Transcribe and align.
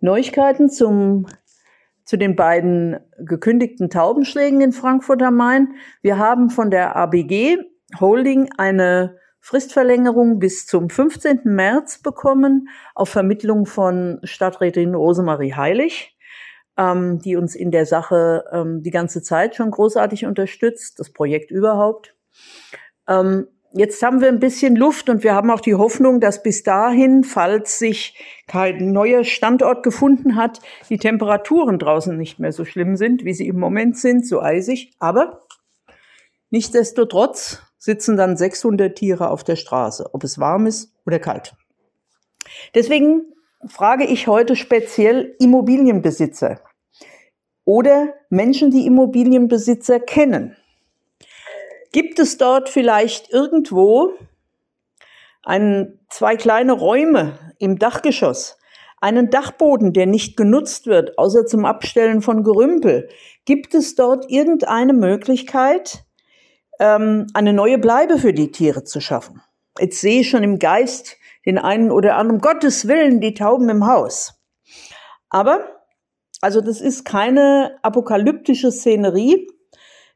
Neuigkeiten 0.00 0.70
zum, 0.70 1.26
zu 2.04 2.16
den 2.16 2.36
beiden 2.36 2.98
gekündigten 3.18 3.90
Taubenschlägen 3.90 4.60
in 4.60 4.72
Frankfurt 4.72 5.22
am 5.22 5.36
Main. 5.36 5.74
Wir 6.02 6.18
haben 6.18 6.50
von 6.50 6.70
der 6.70 6.96
ABG 6.96 7.58
Holding 7.98 8.48
eine 8.56 9.16
Fristverlängerung 9.40 10.38
bis 10.38 10.66
zum 10.66 10.90
15. 10.90 11.40
März 11.44 12.02
bekommen 12.02 12.68
auf 12.94 13.08
Vermittlung 13.08 13.66
von 13.66 14.20
Stadträtin 14.22 14.94
Rosemarie 14.94 15.54
Heilig, 15.54 16.16
ähm, 16.76 17.18
die 17.20 17.36
uns 17.36 17.54
in 17.54 17.70
der 17.70 17.86
Sache 17.86 18.44
ähm, 18.52 18.82
die 18.82 18.90
ganze 18.90 19.22
Zeit 19.22 19.56
schon 19.56 19.70
großartig 19.70 20.26
unterstützt, 20.26 20.98
das 20.98 21.10
Projekt 21.10 21.50
überhaupt. 21.50 22.14
Ähm, 23.08 23.48
jetzt 23.72 24.02
haben 24.02 24.20
wir 24.20 24.28
ein 24.28 24.40
bisschen 24.40 24.76
Luft 24.76 25.08
und 25.08 25.22
wir 25.24 25.34
haben 25.34 25.50
auch 25.50 25.60
die 25.60 25.74
Hoffnung, 25.74 26.20
dass 26.20 26.42
bis 26.42 26.62
dahin, 26.62 27.24
falls 27.24 27.78
sich 27.78 28.16
kein 28.46 28.92
neuer 28.92 29.24
Standort 29.24 29.82
gefunden 29.82 30.36
hat, 30.36 30.60
die 30.88 30.98
Temperaturen 30.98 31.78
draußen 31.78 32.16
nicht 32.16 32.38
mehr 32.38 32.52
so 32.52 32.64
schlimm 32.64 32.96
sind, 32.96 33.24
wie 33.24 33.34
sie 33.34 33.48
im 33.48 33.58
Moment 33.58 33.96
sind, 33.96 34.26
so 34.26 34.40
eisig. 34.40 34.92
Aber 34.98 35.42
nichtsdestotrotz 36.50 37.62
sitzen 37.78 38.16
dann 38.16 38.36
600 38.36 38.96
Tiere 38.96 39.30
auf 39.30 39.44
der 39.44 39.56
Straße, 39.56 40.10
ob 40.12 40.24
es 40.24 40.38
warm 40.38 40.66
ist 40.66 40.92
oder 41.06 41.18
kalt. 41.18 41.54
Deswegen 42.74 43.32
frage 43.66 44.04
ich 44.04 44.26
heute 44.26 44.56
speziell 44.56 45.34
Immobilienbesitzer 45.38 46.60
oder 47.64 48.14
Menschen, 48.30 48.70
die 48.70 48.86
Immobilienbesitzer 48.86 50.00
kennen. 50.00 50.56
Gibt 51.92 52.20
es 52.20 52.38
dort 52.38 52.68
vielleicht 52.68 53.30
irgendwo 53.30 54.12
ein, 55.42 55.98
zwei 56.08 56.36
kleine 56.36 56.72
Räume 56.72 57.38
im 57.58 57.78
Dachgeschoss, 57.78 58.58
einen 59.00 59.30
Dachboden, 59.30 59.92
der 59.92 60.06
nicht 60.06 60.36
genutzt 60.36 60.86
wird, 60.86 61.18
außer 61.18 61.46
zum 61.46 61.64
Abstellen 61.64 62.22
von 62.22 62.44
Gerümpel? 62.44 63.08
Gibt 63.44 63.74
es 63.74 63.96
dort 63.96 64.30
irgendeine 64.30 64.92
Möglichkeit, 64.92 66.04
ähm, 66.78 67.26
eine 67.34 67.52
neue 67.52 67.78
Bleibe 67.78 68.18
für 68.18 68.32
die 68.32 68.52
Tiere 68.52 68.84
zu 68.84 69.00
schaffen? 69.00 69.42
Jetzt 69.78 70.00
sehe 70.00 70.20
ich 70.20 70.30
schon 70.30 70.44
im 70.44 70.58
Geist 70.58 71.16
den 71.46 71.58
einen 71.58 71.90
oder 71.90 72.16
anderen, 72.16 72.36
um 72.36 72.40
Gottes 72.40 72.86
Willen, 72.86 73.20
die 73.20 73.34
Tauben 73.34 73.68
im 73.68 73.86
Haus. 73.86 74.34
Aber, 75.28 75.64
also 76.40 76.60
das 76.60 76.80
ist 76.80 77.04
keine 77.04 77.78
apokalyptische 77.82 78.70
Szenerie. 78.70 79.48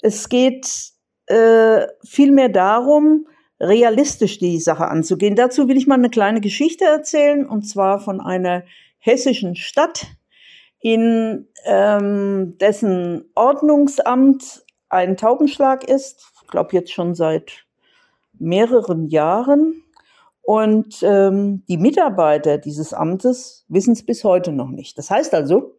Es 0.00 0.28
geht 0.28 0.92
äh, 1.28 1.86
vielmehr 2.04 2.48
darum, 2.48 3.26
realistisch 3.60 4.38
die 4.38 4.60
Sache 4.60 4.88
anzugehen. 4.88 5.34
Dazu 5.34 5.68
will 5.68 5.76
ich 5.76 5.86
mal 5.86 5.94
eine 5.94 6.10
kleine 6.10 6.40
Geschichte 6.40 6.84
erzählen, 6.84 7.46
und 7.46 7.62
zwar 7.62 8.00
von 8.00 8.20
einer 8.20 8.64
hessischen 8.98 9.56
Stadt, 9.56 10.06
in 10.80 11.48
ähm, 11.64 12.56
dessen 12.58 13.24
Ordnungsamt 13.34 14.64
ein 14.88 15.16
Taubenschlag 15.16 15.84
ist. 15.84 16.24
Ich 16.42 16.48
glaube 16.48 16.70
jetzt 16.72 16.92
schon 16.92 17.14
seit 17.14 17.64
mehreren 18.38 19.08
Jahren. 19.08 19.82
Und 20.42 21.02
ähm, 21.02 21.64
die 21.68 21.76
Mitarbeiter 21.76 22.56
dieses 22.58 22.94
Amtes 22.94 23.66
wissen 23.68 23.92
es 23.92 24.06
bis 24.06 24.24
heute 24.24 24.52
noch 24.52 24.70
nicht. 24.70 24.96
Das 24.96 25.10
heißt 25.10 25.34
also, 25.34 25.74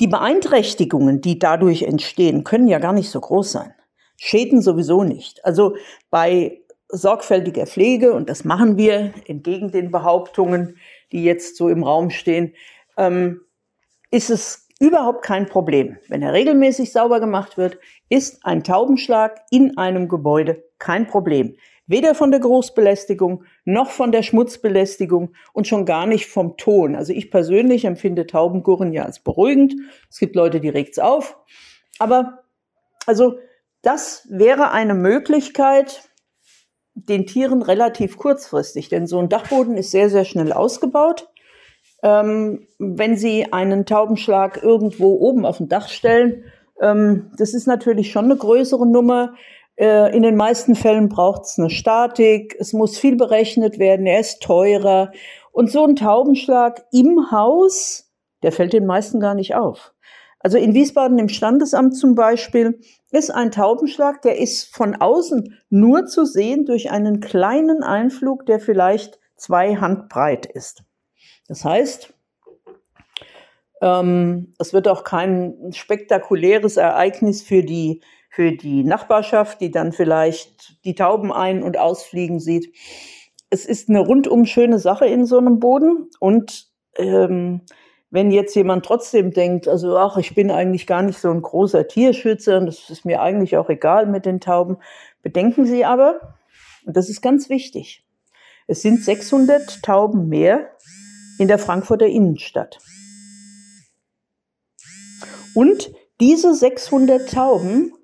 die 0.00 0.08
Beeinträchtigungen, 0.08 1.20
die 1.20 1.38
dadurch 1.38 1.82
entstehen, 1.82 2.42
können 2.42 2.66
ja 2.66 2.80
gar 2.80 2.92
nicht 2.92 3.10
so 3.10 3.20
groß 3.20 3.52
sein. 3.52 3.74
Schäden 4.16 4.62
sowieso 4.62 5.04
nicht. 5.04 5.44
Also 5.44 5.76
bei 6.10 6.60
sorgfältiger 6.88 7.66
Pflege, 7.66 8.12
und 8.12 8.28
das 8.28 8.44
machen 8.44 8.76
wir 8.76 9.12
entgegen 9.26 9.70
den 9.70 9.90
Behauptungen, 9.90 10.78
die 11.12 11.24
jetzt 11.24 11.56
so 11.56 11.68
im 11.68 11.82
Raum 11.82 12.10
stehen, 12.10 12.54
ähm, 12.96 13.40
ist 14.10 14.30
es 14.30 14.68
überhaupt 14.80 15.24
kein 15.24 15.46
Problem. 15.46 15.96
Wenn 16.08 16.22
er 16.22 16.32
regelmäßig 16.32 16.92
sauber 16.92 17.20
gemacht 17.20 17.56
wird, 17.56 17.78
ist 18.08 18.44
ein 18.44 18.64
Taubenschlag 18.64 19.40
in 19.50 19.76
einem 19.76 20.08
Gebäude 20.08 20.64
kein 20.78 21.06
Problem. 21.06 21.56
Weder 21.86 22.14
von 22.14 22.30
der 22.30 22.40
Großbelästigung 22.40 23.44
noch 23.64 23.90
von 23.90 24.10
der 24.10 24.22
Schmutzbelästigung 24.22 25.34
und 25.52 25.66
schon 25.66 25.84
gar 25.84 26.06
nicht 26.06 26.26
vom 26.26 26.56
Ton. 26.56 26.96
Also 26.96 27.12
ich 27.12 27.30
persönlich 27.30 27.84
empfinde 27.84 28.26
Taubengurren 28.26 28.92
ja 28.92 29.04
als 29.04 29.20
beruhigend. 29.20 29.74
Es 30.10 30.18
gibt 30.18 30.34
Leute, 30.34 30.60
die 30.60 30.70
regt's 30.70 30.98
auf. 30.98 31.36
Aber 31.98 32.44
also 33.06 33.38
das 33.84 34.26
wäre 34.30 34.70
eine 34.70 34.94
Möglichkeit, 34.94 36.08
den 36.94 37.26
Tieren 37.26 37.62
relativ 37.62 38.16
kurzfristig, 38.16 38.88
denn 38.88 39.06
so 39.06 39.18
ein 39.18 39.28
Dachboden 39.28 39.76
ist 39.76 39.90
sehr, 39.90 40.10
sehr 40.10 40.24
schnell 40.24 40.52
ausgebaut. 40.52 41.28
Ähm, 42.02 42.66
wenn 42.78 43.16
Sie 43.16 43.52
einen 43.52 43.86
Taubenschlag 43.86 44.62
irgendwo 44.62 45.14
oben 45.14 45.44
auf 45.44 45.58
dem 45.58 45.68
Dach 45.68 45.88
stellen, 45.88 46.44
ähm, 46.80 47.30
das 47.36 47.54
ist 47.54 47.66
natürlich 47.66 48.12
schon 48.12 48.26
eine 48.26 48.36
größere 48.36 48.86
Nummer. 48.86 49.34
Äh, 49.76 50.14
in 50.14 50.22
den 50.22 50.36
meisten 50.36 50.74
Fällen 50.76 51.08
braucht 51.08 51.42
es 51.42 51.58
eine 51.58 51.70
Statik, 51.70 52.56
es 52.58 52.72
muss 52.72 52.98
viel 52.98 53.16
berechnet 53.16 53.78
werden, 53.78 54.06
er 54.06 54.20
ist 54.20 54.42
teurer. 54.42 55.12
Und 55.50 55.70
so 55.70 55.84
ein 55.84 55.96
Taubenschlag 55.96 56.84
im 56.92 57.30
Haus, 57.30 58.12
der 58.42 58.52
fällt 58.52 58.72
den 58.72 58.86
meisten 58.86 59.18
gar 59.18 59.34
nicht 59.34 59.54
auf. 59.54 59.93
Also 60.44 60.58
in 60.58 60.74
Wiesbaden 60.74 61.18
im 61.18 61.30
Standesamt 61.30 61.96
zum 61.96 62.14
Beispiel 62.14 62.78
ist 63.10 63.30
ein 63.30 63.50
Taubenschlag, 63.50 64.20
der 64.20 64.38
ist 64.38 64.76
von 64.76 64.94
außen 64.94 65.58
nur 65.70 66.04
zu 66.04 66.26
sehen 66.26 66.66
durch 66.66 66.90
einen 66.90 67.20
kleinen 67.20 67.82
Einflug, 67.82 68.44
der 68.44 68.60
vielleicht 68.60 69.18
zwei 69.36 69.76
Hand 69.76 70.10
breit 70.10 70.44
ist. 70.44 70.84
Das 71.48 71.64
heißt, 71.64 72.12
ähm, 73.80 74.52
es 74.58 74.74
wird 74.74 74.86
auch 74.86 75.02
kein 75.02 75.72
spektakuläres 75.72 76.76
Ereignis 76.76 77.42
für 77.42 77.62
die, 77.62 78.02
für 78.28 78.52
die 78.52 78.84
Nachbarschaft, 78.84 79.62
die 79.62 79.70
dann 79.70 79.92
vielleicht 79.92 80.84
die 80.84 80.94
Tauben 80.94 81.32
ein- 81.32 81.62
und 81.62 81.78
ausfliegen 81.78 82.38
sieht. 82.38 82.70
Es 83.48 83.64
ist 83.64 83.88
eine 83.88 84.00
rundum 84.00 84.44
schöne 84.44 84.78
Sache 84.78 85.06
in 85.06 85.24
so 85.24 85.38
einem 85.38 85.58
Boden 85.58 86.10
und 86.20 86.66
ähm, 86.96 87.62
wenn 88.14 88.30
jetzt 88.30 88.54
jemand 88.54 88.86
trotzdem 88.86 89.32
denkt, 89.32 89.66
also 89.66 89.96
ach, 89.98 90.18
ich 90.18 90.36
bin 90.36 90.52
eigentlich 90.52 90.86
gar 90.86 91.02
nicht 91.02 91.18
so 91.18 91.32
ein 91.32 91.42
großer 91.42 91.88
Tierschützer 91.88 92.58
und 92.58 92.66
das 92.66 92.88
ist 92.88 93.04
mir 93.04 93.20
eigentlich 93.20 93.56
auch 93.56 93.68
egal 93.68 94.06
mit 94.06 94.24
den 94.24 94.38
Tauben, 94.38 94.76
bedenken 95.20 95.66
Sie 95.66 95.84
aber, 95.84 96.36
und 96.86 96.96
das 96.96 97.08
ist 97.08 97.22
ganz 97.22 97.48
wichtig, 97.50 98.06
es 98.68 98.82
sind 98.82 99.02
600 99.02 99.82
Tauben 99.82 100.28
mehr 100.28 100.70
in 101.40 101.48
der 101.48 101.58
Frankfurter 101.58 102.06
Innenstadt. 102.06 102.78
Und 105.56 105.90
diese 106.20 106.54
600 106.54 107.28
Tauben 107.28 107.94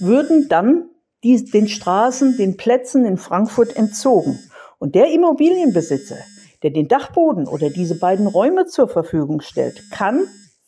würden 0.00 0.48
dann 0.48 0.88
die, 1.22 1.44
den 1.44 1.68
Straßen, 1.68 2.38
den 2.38 2.56
Plätzen 2.56 3.04
in 3.04 3.18
Frankfurt 3.18 3.76
entzogen. 3.76 4.38
Und 4.78 4.94
der 4.94 5.12
Immobilienbesitzer, 5.12 6.16
der 6.62 6.70
den 6.70 6.88
Dachboden 6.88 7.46
oder 7.46 7.70
diese 7.70 7.98
beiden 7.98 8.26
Räume 8.26 8.66
zur 8.66 8.88
Verfügung 8.88 9.40
stellt, 9.40 9.90
kann 9.90 10.26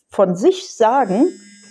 von 0.09 0.37
sich 0.37 0.73
sagen, 0.73 1.29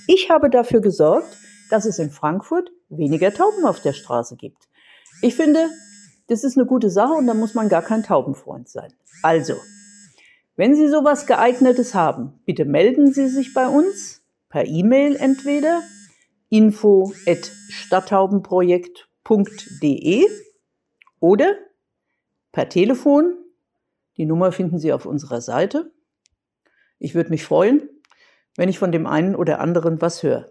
ich 0.08 0.30
habe 0.30 0.50
dafür 0.50 0.82
gesorgt, 0.82 1.38
dass 1.70 1.86
es 1.86 2.00
in 2.00 2.12
Frankfurt 2.12 2.72
weniger 2.90 3.34
Tauben 3.34 3.66
auf 3.66 3.80
der 3.82 3.94
Straße 3.94 4.36
gibt. 4.36 4.68
Ich 5.22 5.36
finde, 5.36 5.70
das 6.28 6.44
ist 6.44 6.58
eine 6.58 6.66
gute 6.66 6.90
Sache 6.90 7.14
und 7.14 7.28
da 7.28 7.34
muss 7.34 7.54
man 7.54 7.70
gar 7.70 7.82
kein 7.82 8.04
Taubenfreund 8.04 8.68
sein. 8.70 8.94
Also, 9.24 9.54
wenn 10.56 10.76
Sie 10.76 10.90
sowas 10.90 11.26
geeignetes 11.26 11.96
haben, 11.96 12.40
bitte 12.46 12.66
melden 12.66 13.14
Sie 13.14 13.30
sich 13.30 13.54
bei 13.54 13.68
uns 13.68 14.22
per 14.50 14.66
E-Mail 14.66 15.16
entweder 15.16 15.82
info 16.50 17.14
at 17.26 17.50
stadttaubenprojekt.de 17.70 20.26
oder 21.20 21.56
per 22.52 22.68
Telefon 22.68 23.41
die 24.22 24.28
Nummer 24.28 24.52
finden 24.52 24.78
Sie 24.78 24.94
auf 24.94 25.08
unserer 25.08 25.42
Seite. 25.42 25.92
Ich 27.00 27.16
würde 27.16 27.32
mich 27.32 27.44
freuen, 27.44 27.90
wenn 28.56 28.70
ich 28.70 28.78
von 28.78 28.92
dem 28.92 29.08
einen 29.08 29.36
oder 29.36 29.60
anderen 29.60 30.00
was 30.00 30.22
höre. 30.22 30.46